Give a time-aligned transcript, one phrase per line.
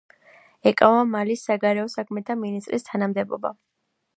[0.69, 3.57] ეკავა მალის საგარეო საქმეთა მინისტრის თანამდებობა.